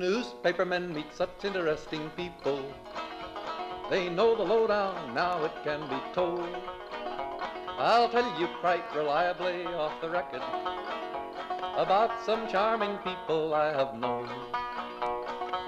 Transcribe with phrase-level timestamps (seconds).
[0.00, 2.60] newspapermen meet such interesting people.
[3.90, 6.48] They know the lowdown, now it can be told.
[7.78, 10.42] I'll tell you quite reliably off the record
[11.76, 14.28] about some charming people I have known.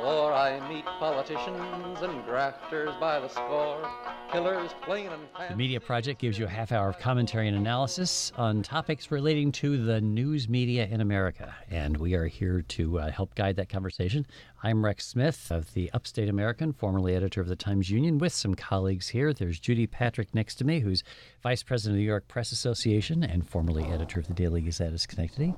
[0.07, 3.91] I meet politicians and grafters by the score,
[4.31, 5.11] killers and.
[5.51, 9.51] The Media Project gives you a half hour of commentary and analysis on topics relating
[9.53, 11.53] to the news media in America.
[11.73, 14.29] And we are here to uh, help guide that conversation.
[14.63, 18.55] I'm Rex Smith of the Upstate American, formerly editor of the Times Union, with some
[18.55, 19.33] colleagues here.
[19.33, 21.03] There's Judy Patrick next to me, who's
[21.43, 24.93] vice president of the New York Press Association and formerly editor of the Daily Gazette
[24.93, 25.55] of Schenectady.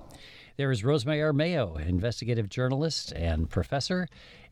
[0.58, 4.08] There is Rosemary Armao, investigative journalist and professor,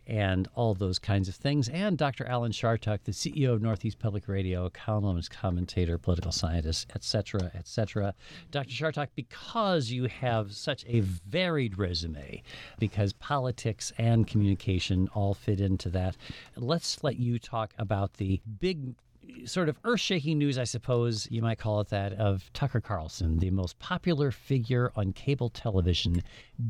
[0.07, 1.69] and all those kinds of things.
[1.69, 2.25] And Dr.
[2.27, 8.15] Alan Chartock, the CEO of Northeast Public Radio, columnist, commentator, political scientist, etc., etc.
[8.53, 8.71] Dr.
[8.71, 12.41] Chartock, because you have such a varied resume,
[12.79, 16.17] because politics and communication all fit into that,
[16.55, 18.95] let's let you talk about the big
[19.45, 23.39] sort of earth shaking news, I suppose you might call it that, of Tucker Carlson,
[23.39, 26.23] the most popular figure on cable television,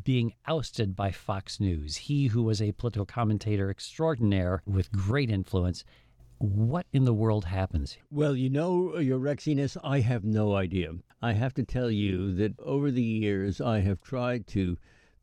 [0.05, 1.97] being ousted by Fox News.
[1.97, 5.85] He who was a political commentator extraordinaire with great influence.
[6.39, 7.97] What in the world happens?
[8.11, 10.93] Well, you know, Your Rexiness, I have no idea.
[11.23, 14.77] I have to tell you that over the years, I have tried to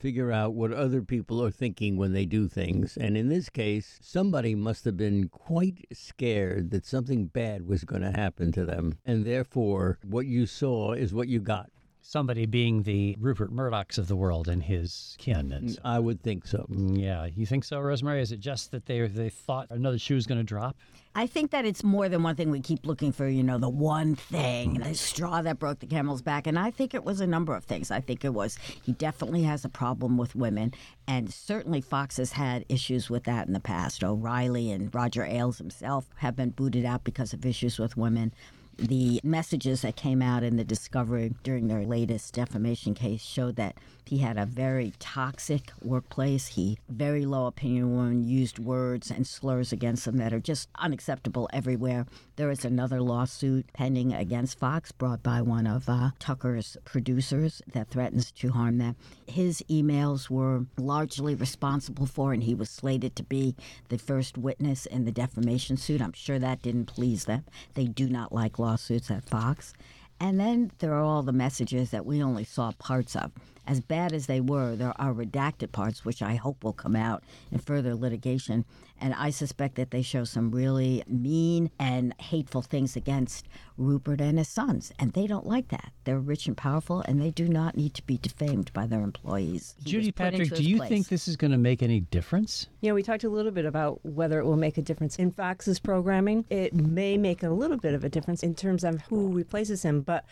[0.04, 2.98] figure out what other people are thinking when they do things.
[2.98, 8.02] And in this case, somebody must have been quite scared that something bad was going
[8.02, 8.98] to happen to them.
[9.06, 11.70] And therefore, what you saw is what you got.
[12.06, 15.50] Somebody being the Rupert Murdochs of the world and his kin.
[15.50, 16.66] Mm, and so, I would think so.
[16.70, 18.22] Mm, yeah, you think so, Rosemary?
[18.22, 20.76] Is it just that they they thought another shoe was going to drop?
[21.16, 22.50] I think that it's more than one thing.
[22.50, 24.84] We keep looking for, you know, the one thing, mm.
[24.84, 26.46] the straw that broke the camel's back.
[26.46, 27.90] And I think it was a number of things.
[27.90, 30.74] I think it was he definitely has a problem with women.
[31.08, 34.04] And certainly Fox has had issues with that in the past.
[34.04, 38.34] O'Reilly and Roger Ailes himself have been booted out because of issues with women.
[38.78, 43.78] The messages that came out in the discovery during their latest defamation case showed that
[44.06, 46.48] he had a very toxic workplace.
[46.48, 50.70] He very low opinion of women used words and slurs against them that are just
[50.78, 52.06] unacceptable everywhere.
[52.36, 57.90] There is another lawsuit pending against Fox brought by one of uh, Tucker's producers that
[57.90, 58.96] threatens to harm them.
[59.28, 63.56] His emails were largely responsible for, and he was slated to be
[63.90, 66.02] the first witness in the defamation suit.
[66.02, 67.46] I'm sure that didn't please them.
[67.76, 69.74] They do not like lawsuits at Fox.
[70.20, 73.32] And then there are all the messages that we only saw parts of.
[73.66, 77.24] As bad as they were, there are redacted parts, which I hope will come out
[77.52, 78.66] in further litigation.
[79.00, 83.48] And I suspect that they show some really mean and hateful things against
[83.78, 84.92] Rupert and his sons.
[85.00, 85.92] And they don't like that.
[86.04, 89.76] They're rich and powerful, and they do not need to be defamed by their employees.
[89.84, 90.90] He Judy Patrick, do you place.
[90.90, 92.68] think this is going to make any difference?
[92.82, 95.32] You know, we talked a little bit about whether it will make a difference in
[95.32, 96.46] Fox's programming.
[96.50, 100.02] It may make a little bit of a difference in terms of who replaces him,
[100.02, 100.26] but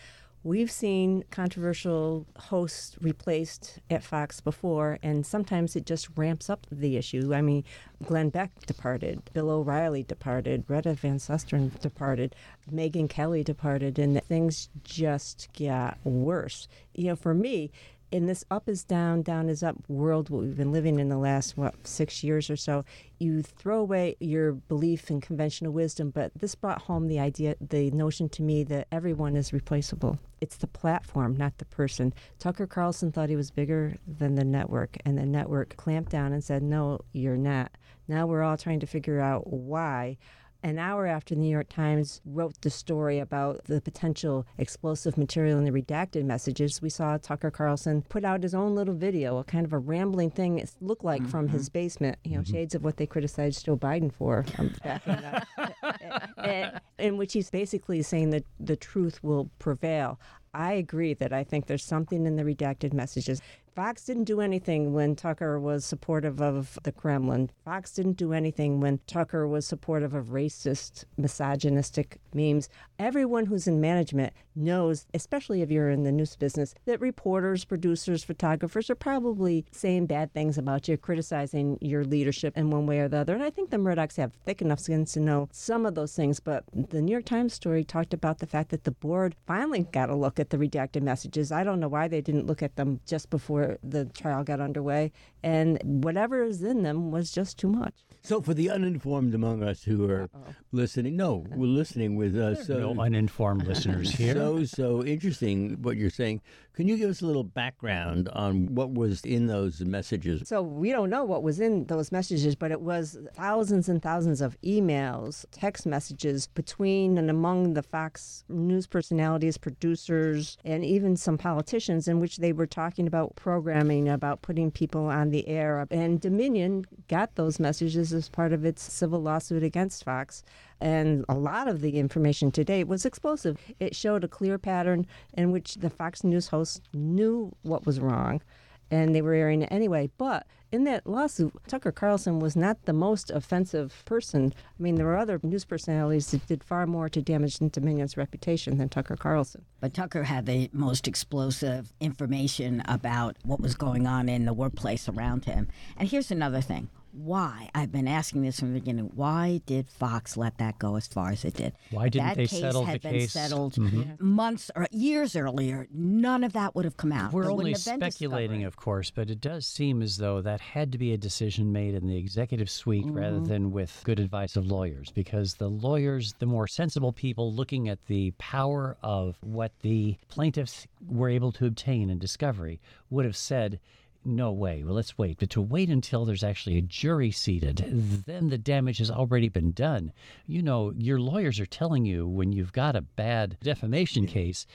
[0.44, 6.96] we've seen controversial hosts replaced at Fox before, and sometimes it just ramps up the
[6.96, 7.32] issue.
[7.34, 7.64] I mean,
[8.04, 12.34] Glenn Beck departed, Bill O'Reilly departed, Greta Van Susteren departed,
[12.72, 16.68] Megyn Kelly departed, and things just got worse.
[16.94, 17.70] You know, for me,
[18.12, 21.16] in this up is down, down is up world, what we've been living in the
[21.16, 22.84] last, what, six years or so,
[23.18, 27.90] you throw away your belief in conventional wisdom, but this brought home the idea, the
[27.90, 30.18] notion to me that everyone is replaceable.
[30.42, 32.12] It's the platform, not the person.
[32.38, 36.44] Tucker Carlson thought he was bigger than the network, and the network clamped down and
[36.44, 37.72] said, no, you're not.
[38.08, 40.18] Now we're all trying to figure out why
[40.62, 45.58] an hour after the New York Times wrote the story about the potential explosive material
[45.58, 49.44] in the redacted messages, we saw Tucker Carlson put out his own little video, a
[49.44, 51.78] kind of a rambling thing it looked like from his mm-hmm.
[51.78, 52.52] basement, you know, mm-hmm.
[52.52, 54.44] shades of what they criticized Joe Biden for
[54.84, 60.18] back in, in, in which he's basically saying that the truth will prevail.
[60.54, 63.40] I agree that I think there's something in the redacted messages.
[63.74, 67.50] Fox didn't do anything when Tucker was supportive of the Kremlin.
[67.64, 72.68] Fox didn't do anything when Tucker was supportive of racist, misogynistic memes.
[72.98, 78.22] Everyone who's in management knows, especially if you're in the news business, that reporters, producers,
[78.22, 83.08] photographers are probably saying bad things about you, criticizing your leadership in one way or
[83.08, 83.34] the other.
[83.34, 86.40] And I think the Murdochs have thick enough skins to know some of those things.
[86.40, 90.10] But the New York Times story talked about the fact that the board finally got
[90.10, 91.50] a look at the redacted messages.
[91.50, 95.12] I don't know why they didn't look at them just before the trial got underway.
[95.42, 97.94] And whatever is in them was just too much.
[98.22, 100.28] So, for the uninformed among us who are
[100.70, 102.66] listening, no, we're listening with us.
[102.66, 104.34] So, No uh, uninformed listeners here.
[104.34, 106.40] So, so interesting what you're saying.
[106.74, 110.48] Can you give us a little background on what was in those messages?
[110.48, 114.40] So we don't know what was in those messages, but it was thousands and thousands
[114.40, 121.36] of emails, text messages between and among the Fox news personalities, producers, and even some
[121.36, 125.86] politicians in which they were talking about programming, about putting people on the air.
[125.90, 130.42] And Dominion got those messages as part of its civil lawsuit against Fox.
[130.82, 133.56] And a lot of the information today was explosive.
[133.78, 138.42] It showed a clear pattern in which the Fox News hosts knew what was wrong
[138.90, 140.10] and they were airing it anyway.
[140.18, 144.52] But in that lawsuit, Tucker Carlson was not the most offensive person.
[144.78, 148.76] I mean, there were other news personalities that did far more to damage Dominion's reputation
[148.76, 149.64] than Tucker Carlson.
[149.80, 155.08] But Tucker had the most explosive information about what was going on in the workplace
[155.08, 155.68] around him.
[155.96, 159.10] And here's another thing why I've been asking this from the beginning.
[159.14, 161.74] Why did Fox let that go as far as it did?
[161.90, 163.32] Why didn't that they case settle had the been case?
[163.32, 164.18] settled Mhm.
[164.20, 165.88] months or years earlier.
[165.92, 167.32] None of that would have come out.
[167.32, 170.40] We're There only wouldn't have been speculating, of course, but it does seem as though
[170.42, 173.44] that had to be a decision made in the executive suite rather Mm-hmm.
[173.44, 178.06] than with good advice of lawyers, because the lawyers, the more sensible people looking at
[178.06, 182.80] the power of what the plaintiffs were able to obtain in discovery,
[183.10, 183.78] would have said,
[184.24, 184.82] no way.
[184.84, 185.38] Well, let's wait.
[185.38, 187.84] But to wait until there's actually a jury seated,
[188.26, 190.12] then the damage has already been done.
[190.46, 194.66] You know, your lawyers are telling you when you've got a bad defamation case,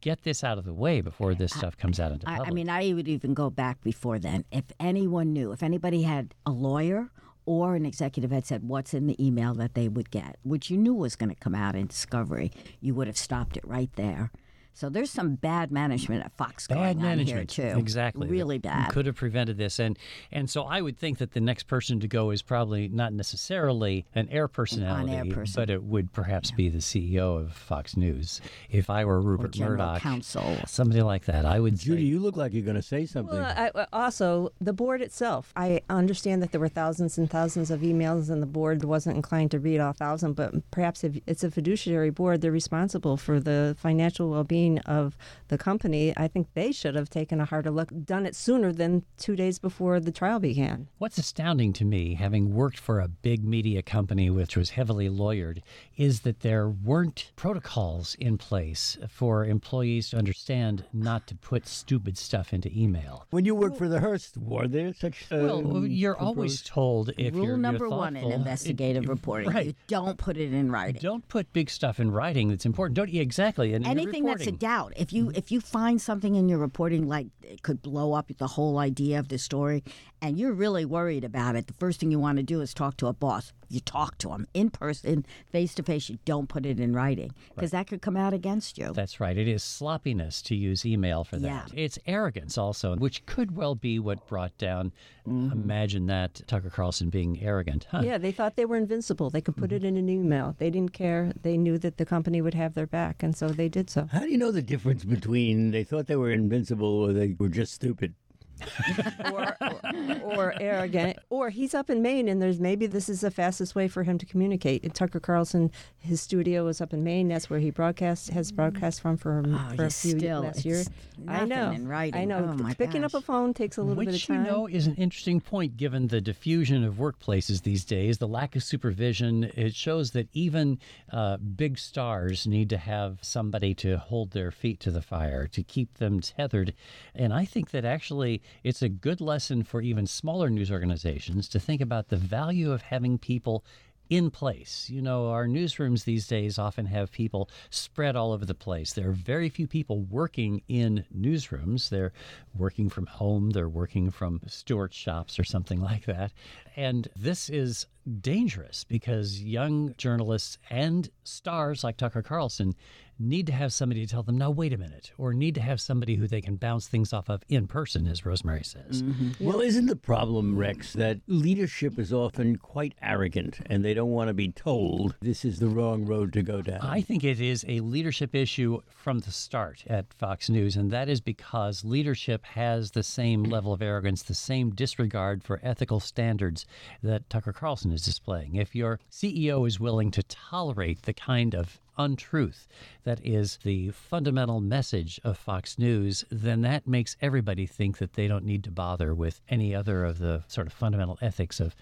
[0.00, 2.50] get this out of the way before this stuff comes out into I, public.
[2.50, 4.44] I mean, I would even go back before then.
[4.50, 7.10] If anyone knew, if anybody had a lawyer
[7.46, 10.78] or an executive had said what's in the email that they would get, which you
[10.78, 14.30] knew was going to come out in discovery, you would have stopped it right there.
[14.74, 17.78] So there's some bad management at Fox bad going management on here too.
[17.78, 18.90] exactly really that bad.
[18.90, 19.98] could have prevented this and
[20.32, 24.04] and so i would think that the next person to go is probably not necessarily
[24.14, 25.54] an air personality person.
[25.60, 28.40] but it would perhaps be the ceo of fox news
[28.70, 30.56] if i were rupert general murdoch counsel.
[30.66, 33.36] somebody like that i would Judy, say you look like you're going to say something.
[33.38, 35.52] Well, I, I- also, the board itself.
[35.56, 39.50] I understand that there were thousands and thousands of emails, and the board wasn't inclined
[39.52, 40.34] to read all thousand.
[40.34, 45.16] But perhaps if it's a fiduciary board, they're responsible for the financial well-being of
[45.48, 46.12] the company.
[46.16, 49.58] I think they should have taken a harder look, done it sooner than two days
[49.58, 50.88] before the trial began.
[50.98, 55.58] What's astounding to me, having worked for a big media company which was heavily lawyered,
[55.96, 62.16] is that there weren't protocols in place for employees to understand not to put stupid
[62.18, 63.26] stuff into email.
[63.30, 65.26] when you worked for the Hearst, were there such?
[65.30, 69.50] Uh, Well, you're always told if Rule you're, you're number one in investigative it- reporting:
[69.54, 69.66] right?
[69.66, 71.00] you don't put it in writing.
[71.00, 72.96] Don't put big stuff in writing that's important.
[72.96, 73.74] Don't yeah, exactly.
[73.74, 74.53] And anything that's a reporting.
[74.54, 74.66] Mm-hmm.
[74.66, 74.92] doubt.
[74.96, 75.36] If you mm-hmm.
[75.36, 79.18] if you find something in your reporting like it could blow up the whole idea
[79.18, 79.84] of the story
[80.20, 82.96] and you're really worried about it the first thing you want to do is talk
[82.96, 86.66] to a boss you talk to them in person face to face you don't put
[86.66, 89.36] it in writing because that could come out against you That's right.
[89.36, 91.72] It is sloppiness to use email for that.
[91.72, 91.84] Yeah.
[91.84, 94.92] It's arrogance also, which could well be what brought down.
[95.26, 95.52] Mm-hmm.
[95.52, 97.86] Imagine that Tucker Carlson being arrogant.
[97.90, 98.02] Huh.
[98.04, 99.30] Yeah, they thought they were invincible.
[99.30, 100.54] They could put it in an email.
[100.58, 101.32] They didn't care.
[101.42, 104.08] They knew that the company would have their back, and so they did so.
[104.12, 107.48] How do you know the difference between they thought they were invincible or they were
[107.48, 108.14] just stupid?
[109.32, 113.30] or, or, or arrogant, or he's up in Maine, and there's maybe this is the
[113.30, 114.82] fastest way for him to communicate.
[114.84, 117.28] And Tucker Carlson, his studio is up in Maine.
[117.28, 120.82] That's where he broadcast has broadcast from for, Oh, for a few still- last year.
[121.28, 121.70] I know.
[121.70, 122.20] in writing.
[122.20, 122.50] I know.
[122.52, 124.40] Oh, my Picking up a phone takes a little bit of time.
[124.42, 128.28] Which you know is an interesting point given the diffusion of workplaces these days, the
[128.28, 129.44] lack of supervision.
[129.54, 130.78] It shows that even
[131.12, 135.62] uh, big stars need to have somebody to hold their feet to the fire, to
[135.62, 136.74] keep them tethered.
[137.14, 141.60] And I think that actually it's a good lesson for even smaller news organizations to
[141.60, 143.64] think about the value of having people
[144.10, 144.88] in place.
[144.90, 148.92] You know, our newsrooms these days often have people spread all over the place.
[148.92, 151.88] There are very few people working in newsrooms.
[151.88, 152.12] They're
[152.56, 156.32] working from home, they're working from steward shops or something like that.
[156.76, 157.86] And this is
[158.20, 162.74] dangerous because young journalists and stars like Tucker Carlson
[163.18, 165.80] need to have somebody to tell them, no, wait a minute, or need to have
[165.80, 169.02] somebody who they can bounce things off of in person, as Rosemary says.
[169.02, 169.44] Mm-hmm.
[169.44, 174.28] Well, isn't the problem, Rex, that leadership is often quite arrogant and they don't want
[174.28, 176.80] to be told this is the wrong road to go down?
[176.80, 181.08] I think it is a leadership issue from the start at Fox News, and that
[181.08, 186.66] is because leadership has the same level of arrogance, the same disregard for ethical standards
[187.02, 188.56] that Tucker Carlson is displaying.
[188.56, 192.66] If your CEO is willing to tolerate the kind of untruth
[193.04, 198.28] that is the fundamental message of Fox News, then that makes everybody think that they
[198.28, 201.74] don't need to bother with any other of the sort of fundamental ethics of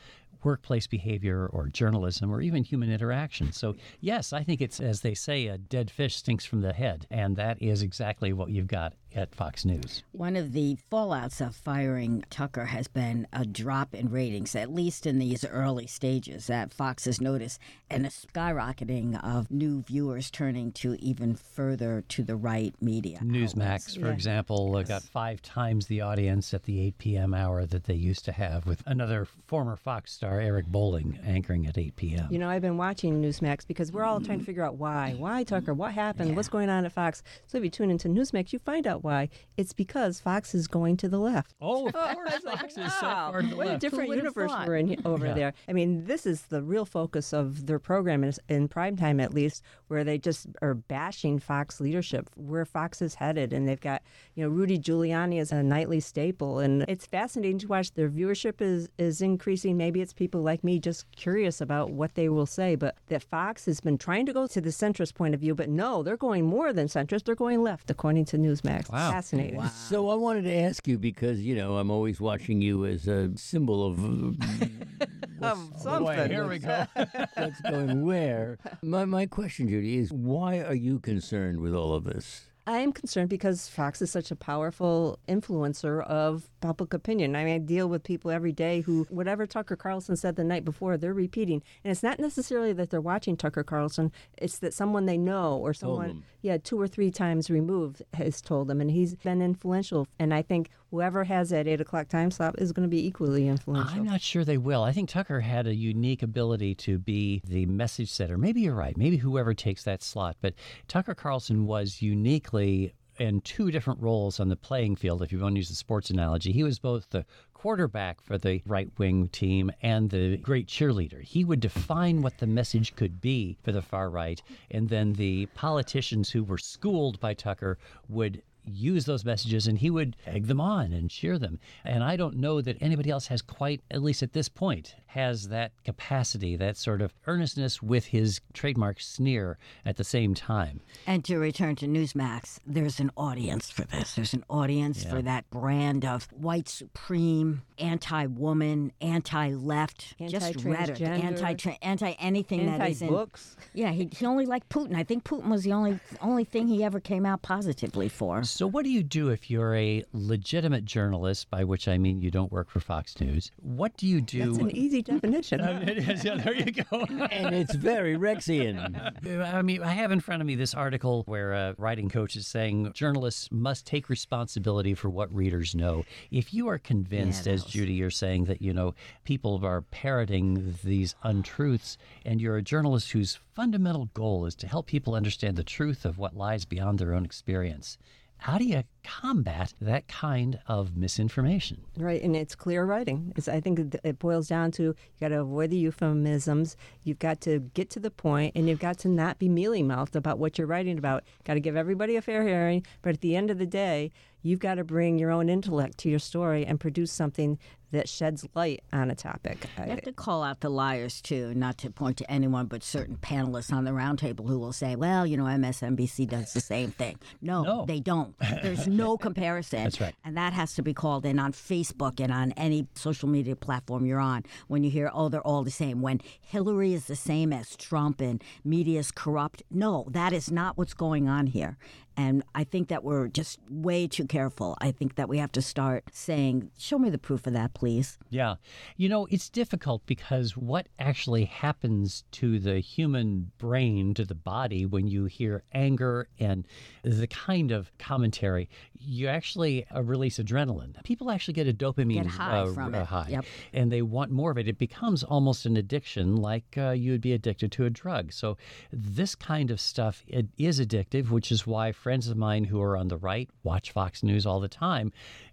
[0.44, 3.52] workplace behavior or journalism or even human interaction.
[3.52, 7.06] So, yes, I think it's, as they say, a dead fish stinks from the head.
[7.10, 10.02] And that is exactly what you've got at Fox News.
[10.12, 15.06] One of the fallouts of firing Tucker has been a drop in ratings, at least
[15.06, 17.58] in these early stages, that Fox has noticed,
[17.90, 23.18] and a skyrocketing of new viewers turning to even further to the right media.
[23.22, 27.34] Newsmax, for example, uh, got five times the audience at the 8 p.m.
[27.34, 31.78] hour that they used to have, with another former Fox star, Eric Bolling, anchoring at
[31.78, 32.28] 8 p.m.
[32.30, 35.14] You know, I've been watching Newsmax because we're all trying to figure out why.
[35.18, 35.74] Why, Tucker?
[35.74, 36.36] What happened?
[36.36, 37.22] What's going on at Fox?
[37.46, 39.28] So if you tune into Newsmax, you find out why.
[39.56, 41.54] It's because Fox is going to the left.
[41.60, 44.50] oh, of oh, course, Fox is so Wow, far to the what a different universe
[44.50, 44.66] thought?
[44.66, 45.34] we're in over Yeah.
[45.34, 45.54] there.
[45.68, 49.34] I mean, this is the real focus of their program in, in prime time, at
[49.34, 54.02] least, where they just are bashing Fox leadership, where Fox is headed, and they've got
[54.34, 57.92] you know Rudy Giuliani as a nightly staple, and it's fascinating to watch.
[57.92, 59.76] Their viewership is is increasing.
[59.76, 63.66] Maybe it's people like me just curious about what they will say, but that Fox
[63.66, 66.44] has been trying to go to the centrist point of view, but no, they're going
[66.46, 67.24] more than centrist.
[67.24, 68.91] They're going left, according to Newsmax.
[68.92, 69.10] Wow.
[69.10, 69.66] Fascinating.
[69.68, 73.30] So I wanted to ask you because you know I'm always watching you as a
[73.38, 73.98] symbol of
[75.38, 76.86] what's, Boy, here we go.
[77.34, 78.58] what's going where.
[78.82, 82.51] My my question, Judy, is why are you concerned with all of this?
[82.64, 87.34] I am concerned because Fox is such a powerful influencer of public opinion.
[87.34, 90.64] I mean, I deal with people every day who, whatever Tucker Carlson said the night
[90.64, 91.62] before, they're repeating.
[91.82, 95.74] And it's not necessarily that they're watching Tucker Carlson, it's that someone they know or
[95.74, 98.80] someone, yeah, two or three times removed has told them.
[98.80, 100.06] And he's been influential.
[100.20, 103.48] And I think whoever has that eight o'clock time slot is going to be equally
[103.48, 103.96] influential.
[103.96, 104.84] I'm not sure they will.
[104.84, 108.36] I think Tucker had a unique ability to be the message setter.
[108.36, 108.96] Maybe you're right.
[108.96, 110.36] Maybe whoever takes that slot.
[110.42, 110.54] But
[110.88, 115.54] Tucker Carlson was uniquely in two different roles on the playing field, if you want
[115.54, 116.52] to use the sports analogy.
[116.52, 121.22] He was both the quarterback for the right wing team and the great cheerleader.
[121.22, 125.46] He would define what the message could be for the far right, and then the
[125.54, 130.60] politicians who were schooled by Tucker would use those messages and he would egg them
[130.60, 131.58] on and cheer them.
[131.84, 135.48] And I don't know that anybody else has quite, at least at this point, has
[135.48, 140.80] that capacity, that sort of earnestness with his trademark sneer at the same time.
[141.06, 144.14] And to return to Newsmax, there's an audience for this.
[144.14, 151.42] There's an audience for that brand of white supreme, anti-woman, anti-left, just rhetoric, Anti-transgender.
[151.42, 153.08] anti anti anything that is in.
[153.08, 153.56] Anti-books.
[153.74, 154.94] Yeah, he, he only liked Putin.
[154.94, 158.42] I think Putin was the only only thing he ever came out positively for.
[158.52, 162.30] So, what do you do if you're a legitimate journalist, by which I mean you
[162.30, 163.50] don't work for Fox News?
[163.56, 164.44] What do you do?
[164.52, 165.60] That's an easy definition.
[165.82, 167.00] It is, yeah, there you go.
[167.30, 169.42] And it's very Rexian.
[169.54, 172.46] I mean, I have in front of me this article where a writing coach is
[172.46, 176.04] saying journalists must take responsibility for what readers know.
[176.30, 178.94] If you are convinced, Yeah, as was- Judy, you're saying that you know
[179.24, 184.86] people are parroting these untruths, and you're a journalist whose fundamental goal is to help
[184.86, 187.96] people understand the truth of what lies beyond their own experience.
[188.42, 191.82] How do you combat that kind of misinformation?
[191.96, 193.32] Right, and it's clear writing.
[193.36, 196.76] It's, I think it- boils down to you got to avoid the euphemisms.
[197.04, 200.16] You've got to get to the point, and you've got to not be mealy mouthed
[200.16, 201.22] about what you're writing about.
[201.44, 204.10] Got to give everybody a fair hearing, but at the end of the day,
[204.42, 207.60] you've got to bring your own intellect to your story and produce something
[207.92, 209.66] that sheds light on a topic.
[209.78, 213.16] You have to call out the liars too, not to point to anyone but certain
[213.16, 217.18] panelists on the roundtable who will say, "Well, you know, MSNBC does the same thing."
[217.40, 217.84] No, No.
[217.86, 218.34] they don't.
[218.62, 219.84] There's no comparison.
[219.84, 220.14] That's right.
[220.24, 224.04] And that has to be called in on Facebook and on any social media platform
[224.06, 224.44] you're on.
[224.68, 228.20] When you hear, "Oh, they're all the same," when Hillary is the same as Trump
[228.20, 229.62] and media is corrupt.
[229.70, 231.76] No, that is not what's going on here.
[232.14, 234.76] And I think that we're just way too careful.
[234.82, 238.18] I think that we have to start saying, "Show me the proof of that, please."
[238.30, 238.54] Yeah.
[238.96, 244.86] You know, it's difficult because what actually happens to the human brain, to the body,
[244.86, 246.66] when you hear anger and
[247.02, 251.02] the kind of commentary, you actually uh, release adrenaline.
[251.04, 253.06] People actually get a dopamine Get high uh, from uh, it.
[253.06, 253.44] high, Yep.
[253.72, 254.68] and they want more of it.
[254.68, 258.32] It becomes almost an addiction, like uh, you would be addicted to a drug.
[258.32, 258.56] So,
[258.92, 262.96] this kind of stuff it is addictive, which is why friends of mine who are
[262.96, 265.12] on the right watch Fox News all the time,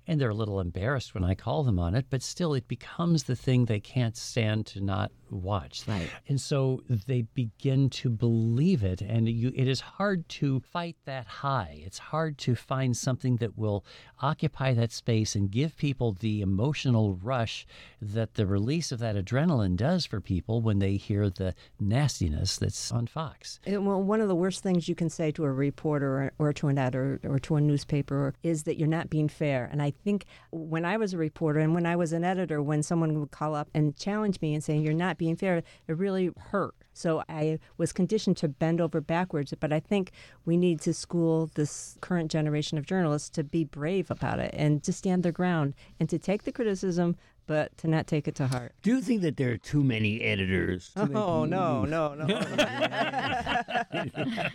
[0.09, 3.25] and they're a little embarrassed when I call them on it, but still, it becomes
[3.25, 5.83] the thing they can't stand to not watch.
[5.87, 6.09] Right.
[6.27, 11.25] And so they begin to believe it, and you, it is hard to fight that
[11.27, 11.81] high.
[11.85, 13.83] It's hard to find something that will
[14.21, 17.65] occupy that space and give people the emotional rush
[18.01, 22.91] that the release of that adrenaline does for people when they hear the nastiness that's
[22.91, 23.59] on Fox.
[23.65, 26.53] It- well, one of the worst things you can say to a reporter or, or
[26.53, 29.67] to an editor or to a newspaper is that you're not being fair.
[29.71, 32.83] And I think when I was a reporter and when I was an editor, when
[32.83, 36.31] someone would call up and challenge me and say, You're not being fair, it really
[36.49, 36.73] hurt.
[36.93, 39.53] So I was conditioned to bend over backwards.
[39.59, 40.11] But I think
[40.45, 44.81] we need to school this current generation of journalists to be brave about it and
[44.83, 48.47] to stand their ground and to take the criticism, but to not take it to
[48.47, 48.73] heart.
[48.81, 50.91] Do you think that there are too many editors?
[50.93, 52.25] too Oh many no, no, no.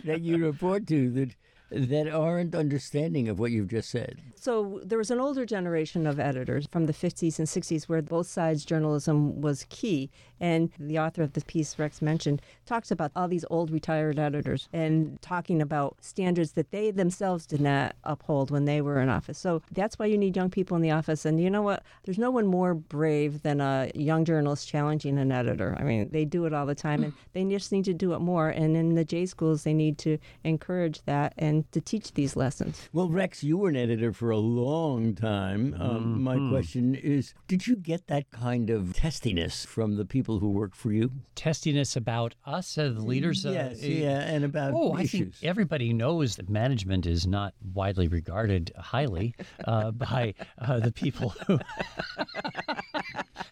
[0.03, 1.35] that you report to that
[1.75, 4.21] that aren't understanding of what you've just said.
[4.35, 8.27] So there was an older generation of editors from the 50s and 60s where both
[8.27, 10.09] sides journalism was key.
[10.39, 14.69] And the author of the piece Rex mentioned talks about all these old retired editors
[14.71, 19.39] and talking about standards that they themselves did not uphold when they were in office.
[19.39, 21.25] So that's why you need young people in the office.
[21.25, 21.83] And you know what?
[22.03, 25.75] There's no one more brave than a young journalist challenging an editor.
[25.79, 28.19] I mean, they do it all the time and they just need to do it
[28.19, 28.49] more.
[28.49, 32.89] And in the J schools, they need to encourage that and to teach these lessons.
[32.93, 35.75] Well, Rex, you were an editor for a long time.
[35.79, 40.49] Um, my question is Did you get that kind of testiness from the people who
[40.49, 41.11] work for you?
[41.35, 43.45] Testiness about us as the leaders.
[43.45, 47.53] uh, yes, eh, yeah, and about Oh, I think everybody knows that management is not
[47.73, 51.59] widely regarded highly uh, by uh, the people who.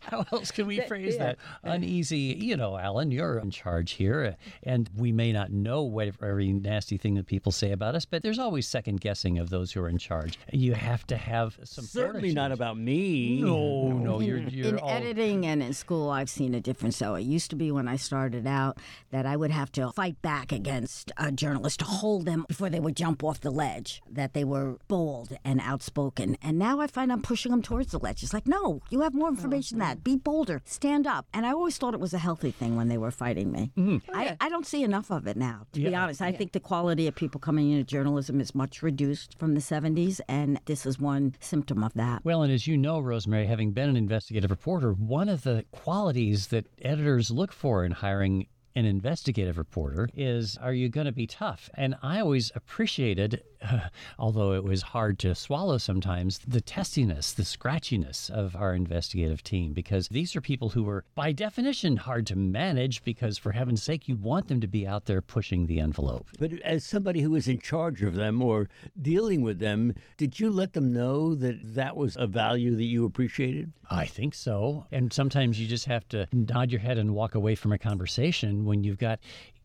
[0.02, 1.38] How else can we phrase that?
[1.64, 6.10] Uneasy, you know, Alan, you're in charge here, uh, and we may not know what
[6.22, 9.72] every nasty thing that people say about us, but there's always second guessing of those
[9.72, 10.40] who are in charge.
[10.52, 11.86] You have to have some.
[11.86, 13.42] Certainly not about me.
[13.42, 14.90] No, no, you're in, you're in all.
[14.90, 16.98] editing and in school, I've seen a difference.
[16.98, 18.78] So it used to be when I started out
[19.12, 22.80] that I would have to fight back against a journalist to hold them before they
[22.80, 26.38] would jump off the ledge, that they were bold and outspoken.
[26.42, 28.24] And now I find I'm pushing them towards the ledge.
[28.24, 30.04] It's like, no, you have more information than that.
[30.04, 31.28] Be bolder, stand up.
[31.34, 33.72] And I always thought it was a healthy thing when they were fighting me.
[33.78, 34.16] Mm-hmm.
[34.16, 36.22] I, I don't see enough of it now, to be honest.
[36.22, 40.22] I think the quality of people coming into journalism is much reduced from the 70s,
[40.28, 42.24] and this is one symptom of that.
[42.24, 46.48] Well, and as you know, Rosemary, having been an investigative reporter, one of the qualities
[46.48, 51.28] that editors look for in hiring an investigative reporter is are you going to be
[51.28, 51.70] tough?
[51.76, 53.44] And I always appreciated,
[54.20, 59.74] although it was hard to swallow sometimes, the testiness, the scratchiness of our investigative team
[59.74, 64.08] because these are people who are, by definition, hard to manage because, for heaven's sake,
[64.08, 66.28] you want them to be out there pushing the envelope.
[66.40, 68.70] But as somebody who was in charge of them or
[69.02, 73.06] dealing with them, did you let them know that that was a value that you
[73.06, 73.72] appreciated?
[73.90, 74.86] I think so.
[74.92, 78.63] And sometimes you just have to nod your head and walk away from a conversation
[78.66, 79.20] when you've got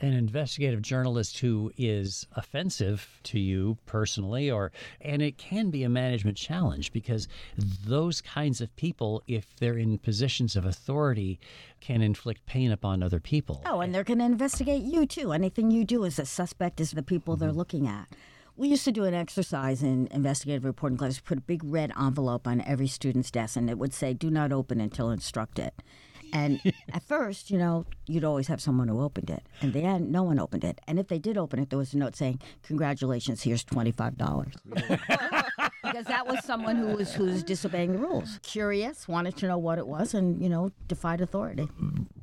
[0.00, 5.88] an investigative journalist who is offensive to you personally or and it can be a
[5.88, 11.40] management challenge because those kinds of people if they're in positions of authority
[11.80, 13.62] can inflict pain upon other people.
[13.66, 15.32] Oh, and they're going to investigate you too.
[15.32, 17.58] Anything you do is a suspect is the people they're mm-hmm.
[17.58, 18.08] looking at.
[18.54, 21.16] We used to do an exercise in investigative reporting class.
[21.16, 24.30] We Put a big red envelope on every student's desk, and it would say, "Do
[24.30, 25.72] not open until instructed."
[26.32, 26.60] And
[26.92, 29.42] at first, you know, you'd always have someone who opened it.
[29.60, 30.80] And then no one opened it.
[30.86, 34.54] And if they did open it, there was a note saying, "Congratulations, here's twenty-five dollars."
[35.82, 38.38] because that was someone who was who was disobeying the rules.
[38.42, 41.68] Curious, wanted to know what it was, and you know, defied authority.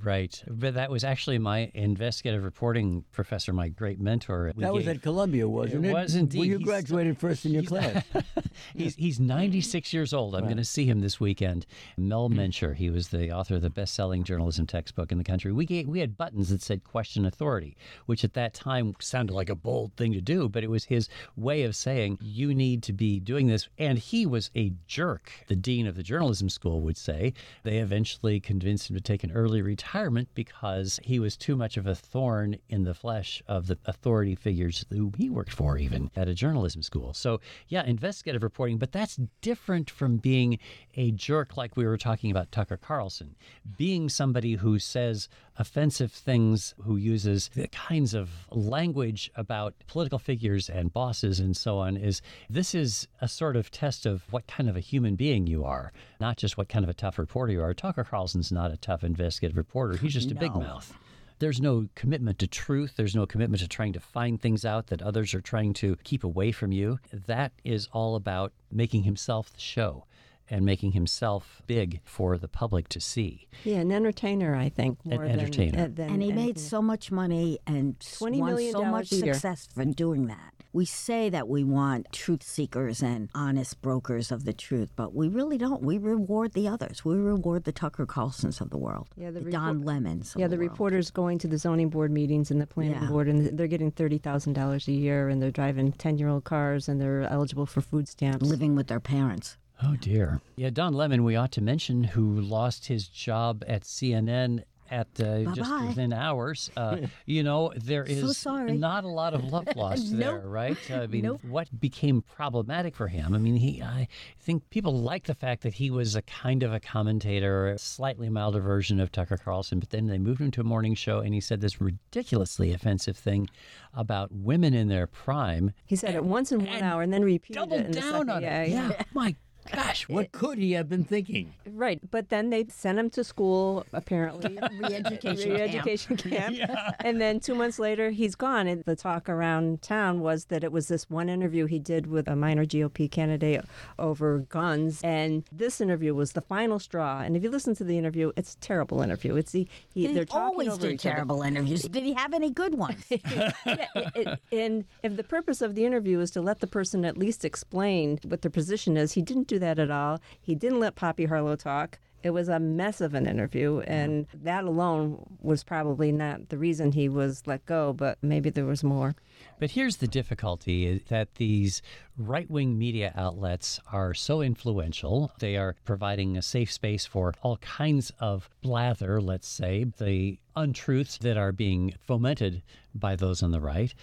[0.03, 0.41] Right.
[0.47, 4.53] But that was actually my investigative reporting professor, my great mentor.
[4.55, 5.93] We That was gave- at Columbia, wasn't it?
[5.93, 6.37] was indeed.
[6.39, 8.03] Well, you He's- graduated first in your class.
[8.75, 10.35] he's he's 96 years old.
[10.35, 11.65] I'm going to see him this weekend.
[11.97, 12.75] Mel Mencher.
[12.75, 15.51] He was the author of the best-selling journalism textbook in the country.
[15.51, 19.49] We gave, we had buttons that said "Question Authority," which at that time sounded like
[19.49, 22.93] a bold thing to do, but it was his way of saying you need to
[22.93, 23.69] be doing this.
[23.77, 25.31] And he was a jerk.
[25.47, 27.33] The dean of the journalism school would say
[27.63, 31.87] they eventually convinced him to take an early retirement because he was too much of
[31.87, 36.27] a thorn in the flesh of the authority figures who he worked for, even at
[36.27, 37.13] a journalism school.
[37.13, 40.59] So, yeah, investigative reporting, but that's different from being
[40.95, 43.35] a jerk like we were talking about Tucker Carlson.
[43.77, 50.69] Being somebody who says offensive things, who uses the kinds of language about political figures
[50.69, 54.69] and bosses and so on, is this is a sort of test of what kind
[54.69, 57.61] of a human being you are, not just what kind of a tough reporter you
[57.61, 57.73] are.
[57.73, 60.93] Tucker Carlson's not a tough investigative reporter, he's just a big mouth.
[61.39, 62.95] There's no commitment to truth.
[62.97, 66.25] There's no commitment to trying to find things out that others are trying to keep
[66.25, 66.99] away from you.
[67.13, 70.03] That is all about making himself the show
[70.49, 73.47] and making himself big for the public to see.
[73.63, 74.97] Yeah, an entertainer, I think.
[75.05, 75.83] More than- entertainer.
[75.83, 79.85] uh, than and he made so much money and $20 won so much success for
[79.85, 80.53] doing that.
[80.71, 85.27] We say that we want truth seekers and honest brokers of the truth, but we
[85.27, 85.81] really don't.
[85.81, 87.03] We reward the others.
[87.03, 90.35] We reward the Tucker Carlsons of the world, Yeah, the the, Don report- Lemons.
[90.35, 90.71] Of Yeah, the, the world.
[90.71, 93.07] reporters going to the zoning board meetings and the planning Yeah.
[93.09, 97.01] board, and they're getting thirty thousand dollars a year, and they're driving ten-year-old cars, and
[97.01, 98.45] they're eligible for food stamps.
[98.47, 99.57] living with their parents.
[99.81, 100.39] Oh, dear.
[100.55, 105.43] Yeah, Don Lemon, we ought to mention, who lost his job at CNN at uh,
[105.53, 106.69] just within hours.
[106.75, 108.77] Uh, you know, there is sorry.
[108.77, 110.77] not a lot of love lost there, right?
[110.91, 111.41] I mean, Nope.
[111.43, 113.33] what became problematic for him?
[113.33, 114.07] I mean, he, I
[114.39, 118.29] think people like the fact that he was a kind of a commentator, a slightly
[118.29, 121.33] milder version of Tucker Carlson, but then they moved him to a morning show and
[121.33, 123.49] he said this ridiculously offensive thing
[123.93, 125.71] about women in their prime.
[125.85, 128.41] He said it once in one hour and then repeated Doubled it the down on
[128.41, 128.69] yeah, it.
[128.69, 129.03] yeah.
[129.13, 129.35] My
[129.71, 131.53] gosh, What could he have been thinking?
[131.65, 134.57] Right, but then they sent him to school apparently.
[134.79, 135.59] Re-education camp.
[135.59, 136.57] Re-education camp.
[136.99, 138.67] And then two months later, he's gone.
[138.67, 142.27] And the talk around town was that it was this one interview he did with
[142.27, 143.63] a minor GOP candidate
[143.97, 147.21] over guns, and this interview was the final straw.
[147.21, 149.35] And if you listen to the interview, it's a terrible interview.
[149.35, 151.15] It's he, he He they're talking always over did each other.
[151.15, 151.83] terrible interviews.
[151.83, 153.03] Did he have any good ones?
[153.09, 157.05] yeah, it, it, and if the purpose of the interview is to let the person
[157.05, 160.19] at least explain what their position is, he didn't do that at all.
[160.41, 161.99] He didn't let Poppy Harlow talk.
[162.21, 166.91] It was a mess of an interview, and that alone was probably not the reason
[166.91, 169.15] he was let go, but maybe there was more.
[169.57, 171.81] But here's the difficulty that these
[172.17, 175.31] right wing media outlets are so influential.
[175.39, 181.19] They are providing a safe space for all kinds of blather, let's say, the untruths
[181.19, 183.93] that are being fomented by those on the right.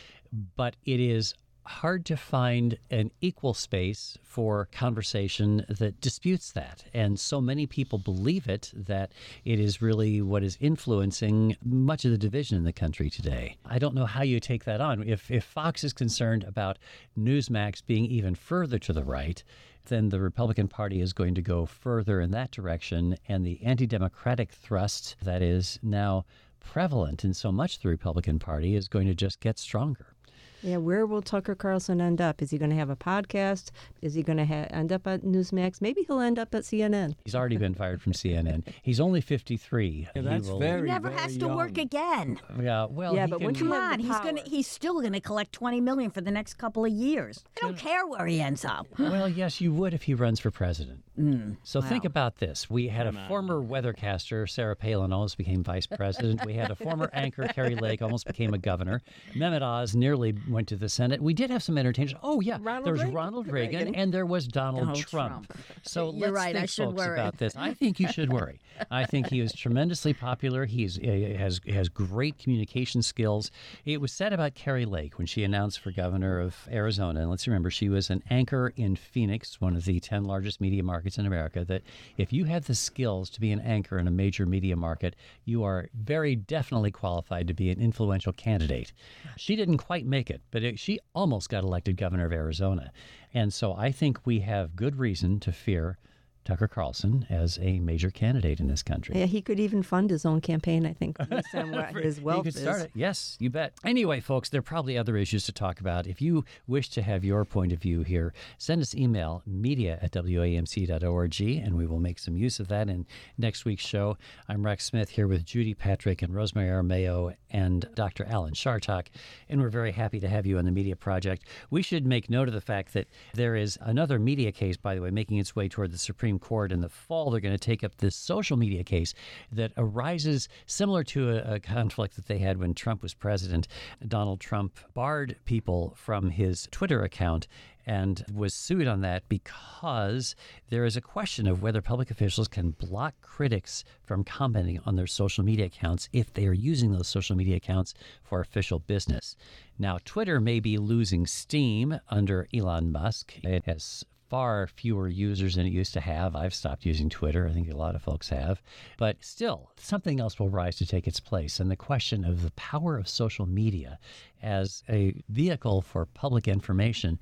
[0.57, 1.35] But it is
[1.67, 6.85] hard to find an equal space for conversation that disputes that.
[6.95, 9.13] And so many people believe it that
[9.45, 13.57] it is really what is influencing much of the division in the country today.
[13.65, 15.03] I don't know how you take that on.
[15.09, 16.79] If, if Fox is concerned about
[17.19, 19.43] Newsmax being even further to the right,
[19.87, 23.17] then the Republican Party is going to go further in that direction.
[23.29, 26.25] And the anti democratic thrust that is now
[26.61, 30.16] prevalent in so much the Republican Party is going to just get stronger.
[30.63, 32.43] Yeah, where will Tucker Carlson end up?
[32.43, 33.71] Is he going to have a podcast?
[34.03, 35.81] Is he going to ha- end up at Newsmax?
[35.81, 37.15] Maybe he'll end up at CNN.
[37.25, 38.65] He's already been fired from CNN.
[38.83, 39.87] He's only 53.
[39.89, 42.41] Yeah, He that's will- very, he never very has to work again.
[42.61, 45.53] Yeah, well, Yeah, but can- Come on, the he's gonna power- he's still gonna collect
[45.53, 47.43] twenty million for the next couple of years.
[47.57, 48.87] I don't care where he ends up.
[48.99, 51.03] Well, yes, you would if he runs for president.
[51.19, 52.69] Mm, so think about this.
[52.69, 56.45] We had a former weathercaster, Sarah Palin, almost became vice president.
[56.45, 59.01] we had a former anchor, Kari Lake, almost became a governor.
[59.35, 61.21] Mehmet Oz nearly went to the Senate.
[61.21, 62.15] We did have some entertainers.
[62.23, 63.15] Oh, yeah, Ronald there was Reagan.
[63.15, 63.95] Ronald Reagan, Reagan.
[63.95, 65.47] and there was Donald, Donald Trump.
[65.49, 65.63] Trump.
[65.83, 67.19] So You're let's right, I think, should folks, worry.
[67.19, 67.57] about this.
[67.57, 68.61] I think you should worry.
[68.91, 70.65] I think he is tremendously popular.
[70.67, 73.51] He's he has has great communication skills.
[73.85, 77.47] It was said about Kari Lake when she announced for governor of Arizona, and let's
[77.47, 81.27] remember she was an anchor in Phoenix, one of the ten largest media markets in
[81.27, 81.65] America.
[81.65, 81.83] That
[82.17, 85.65] if you have the skills to be an anchor in a major media market, you
[85.65, 88.93] are very definitely qualified to be an influential candidate.
[89.37, 92.93] She didn't quite make it, but it, she almost got elected governor of Arizona,
[93.33, 95.99] and so I think we have good reason to fear.
[96.47, 99.19] Tucker Carlson as a major candidate in this country.
[99.19, 102.45] Yeah, he could even fund his own campaign, I think, based on what his wealth
[102.45, 102.63] could is.
[102.63, 102.91] start it.
[102.95, 103.75] Yes, you bet.
[103.85, 106.07] Anyway, folks, there are probably other issues to talk about.
[106.07, 110.13] If you wish to have your point of view here, send us email media at
[110.13, 113.07] wamc.org and we will make some use of that in
[113.37, 114.17] next week's show.
[114.49, 118.25] I'm Rex Smith here with Judy Patrick and Rosemary Armao and Dr.
[118.25, 119.07] Alan Chartock,
[119.49, 121.45] and we're very happy to have you on the Media Project.
[121.71, 125.01] We should make note of the fact that there is another media case, by the
[125.01, 126.73] way, making its way toward the Supreme Court.
[126.73, 129.15] In the fall, they're going to take up this social media case
[129.53, 133.69] that arises similar to a, a conflict that they had when Trump was president.
[134.07, 137.47] Donald Trump barred people from his Twitter account
[137.87, 140.35] and was sued on that because
[140.71, 145.07] there is a question of whether public officials can block critics from commenting on their
[145.07, 147.95] social media accounts if they are using those social media accounts
[148.25, 149.37] for official business.
[149.79, 153.35] Now, Twitter may be losing steam under Elon Musk.
[153.45, 156.35] It has far fewer users than it used to have.
[156.35, 157.47] I've stopped using Twitter.
[157.47, 158.61] I think a lot of folks have.
[158.99, 161.61] But still, something else will rise to take its place.
[161.61, 163.99] And the question of the power of social media
[164.43, 167.19] as a vehicle for public information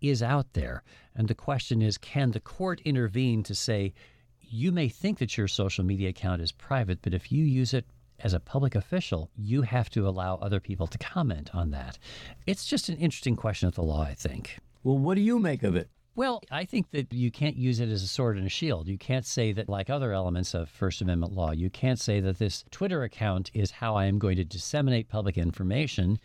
[0.00, 0.82] is out there.
[1.14, 3.94] And the question is can the court intervene to say,
[4.40, 7.84] you may think that your social media account is private, but if you use it
[8.20, 11.98] as a public official, you have to allow other people to comment on that.
[12.46, 14.58] It's just an interesting question of the law, I think.
[14.82, 15.90] Well, what do you make of it?
[16.16, 18.88] Well, I think that you can't use it as a sword and a shield.
[18.88, 22.38] You can't say that, like other elements of First Amendment law, you can't say that
[22.38, 26.18] this Twitter account is how I am going to disseminate public information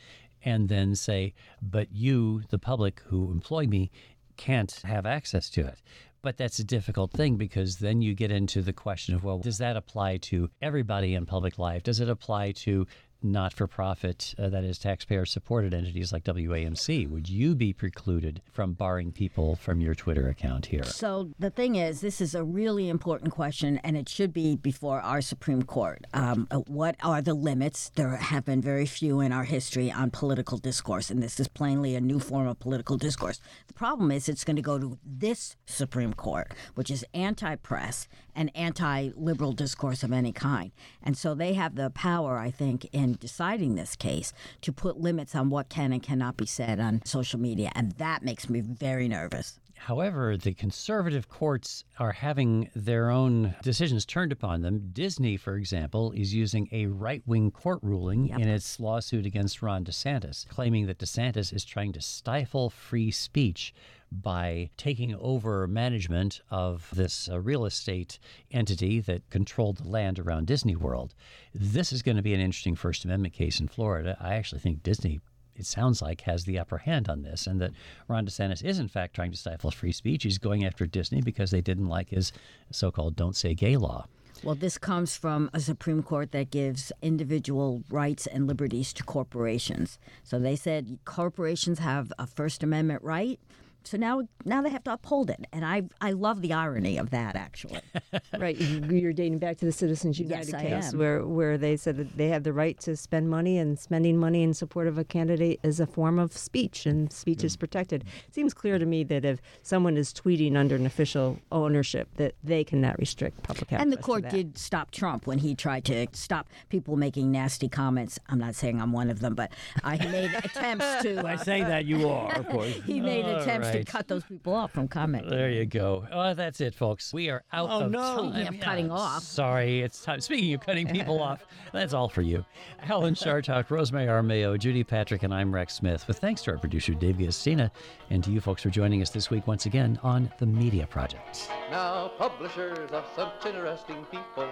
[0.45, 3.91] and then say, but you, the public who employ me,
[4.38, 5.82] can't have access to it.
[6.21, 9.58] But that's a difficult thing because then you get into the question of, well, does
[9.58, 11.84] that apply to everybody in public life?
[11.84, 12.88] Does it apply to
[13.23, 17.10] not for profit, uh, that is, taxpayer supported entities like WAMC?
[17.10, 20.84] Would you be precluded from barring people from your Twitter account here?
[20.84, 25.01] So the thing is, this is a really important question, and it should be before
[25.01, 26.05] our Supreme Court.
[26.13, 27.91] Um, uh, what are the limits?
[27.95, 31.95] There have been very few in our history on political discourse, and this is plainly
[31.95, 33.39] a new form of political discourse.
[33.67, 38.07] The problem is, it's going to go to this Supreme Court, which is anti press
[38.36, 40.72] and anti liberal discourse of any kind.
[41.04, 45.36] And so they have the power, I think, in deciding this case to put limits
[45.36, 47.72] on what can and cannot be said on social media.
[47.76, 49.60] And that makes me very nervous.
[49.86, 54.91] However, the conservative courts are having their own decisions turned upon them.
[54.94, 58.39] Disney, for example, is using a right wing court ruling Yep.
[58.41, 63.74] in its lawsuit against Ron DeSantis, claiming that DeSantis is trying to stifle free speech
[64.12, 68.19] by taking over management of this uh, real estate
[68.52, 71.13] entity that controlled the land around Disney World.
[71.54, 74.17] This is going to be an interesting First Amendment case in Florida.
[74.19, 75.21] I actually think Disney
[75.56, 77.71] it sounds like, has the upper hand on this, and that
[78.08, 80.24] Ron DeSantis is, in fact, trying to stifle free speech.
[80.24, 82.32] He's going after Disney because they didn't like his
[82.71, 84.08] so called don't say gay law.
[84.43, 90.00] Well, this comes from a Supreme Court that gives individual rights and liberties to corporations.
[90.24, 93.39] So they said corporations have a First Amendment right.
[93.84, 97.10] So now, now they have to uphold it, and I, I love the irony of
[97.10, 97.36] that.
[97.36, 97.80] Actually,
[98.38, 98.56] right.
[98.56, 101.00] you- You're dating back to the Citizens United I case, am.
[101.00, 104.44] where where they said that they have the right to spend money, and spending money
[104.44, 108.04] in support of a candidate is a form of speech, and speech is protected.
[108.28, 112.36] It seems clear to me that if someone is tweeting under an official ownership, that
[112.44, 113.82] they cannot restrict public access.
[113.82, 114.32] and the to court that.
[114.32, 118.20] did stop Trump when he tried to stop people making nasty comments.
[118.30, 119.52] I'm not saying I'm one of them, but
[119.84, 121.26] I made attempts to.
[121.26, 122.74] I uh, say that you are, of course.
[122.86, 123.86] he made All attempts right.
[123.86, 125.29] to cut those people off from commenting.
[125.29, 126.05] There you go.
[126.12, 127.13] Oh, that's it, folks.
[127.13, 127.99] We are out Oh, of no.
[127.99, 128.31] time.
[128.34, 129.23] Speaking of cutting off.
[129.23, 130.21] Sorry, it's time.
[130.21, 132.45] Speaking of cutting people off, that's all for you.
[132.84, 136.07] Alan Chartock, Rosemary Armao, Judy Patrick, and I'm Rex Smith.
[136.07, 137.69] With thanks to our producer, Dave Giustina,
[138.10, 141.49] and to you folks for joining us this week once again on The Media Project.
[141.69, 144.47] Now, publishers of such interesting people.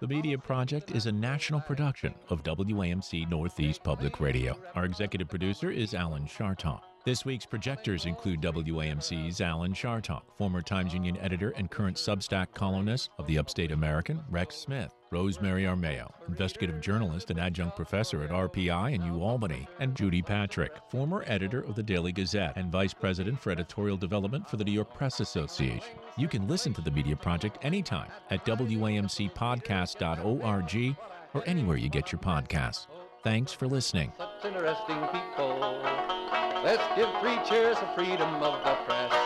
[0.00, 4.56] The Media Project is a national production of WAMC Northeast Public Radio.
[4.76, 6.82] Our executive producer is Alan Chartock.
[7.04, 13.10] This week's projectors include WAMC's Alan Chartock, former Times Union editor and current Substack columnist
[13.18, 18.94] of the Upstate American, Rex Smith, Rosemary Armao, investigative journalist and adjunct professor at RPI
[18.94, 23.50] in UAlbany, and Judy Patrick, former editor of the Daily Gazette and vice president for
[23.50, 25.98] editorial development for the New York Press Association.
[26.16, 30.96] You can listen to the Media Project anytime at WAMCpodcast.org
[31.34, 32.86] or anywhere you get your podcasts.
[33.22, 34.12] Thanks for listening.
[34.18, 34.42] Let's
[36.96, 39.21] give three cheers for freedom of the press.